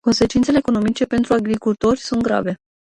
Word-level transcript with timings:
Consecințele 0.07 0.57
economice 0.57 1.05
pentru 1.05 1.33
agricultori 1.33 1.99
sunt 1.99 2.21
grave. 2.21 2.55